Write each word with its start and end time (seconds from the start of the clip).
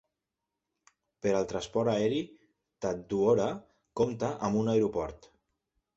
Per 1.25 1.33
al 1.41 1.45
transport 1.51 1.91
aeri, 1.93 2.23
Tajdoura 2.87 3.47
compta 4.01 4.35
amb 4.49 4.63
un 4.63 4.73
aeroport. 4.75 5.33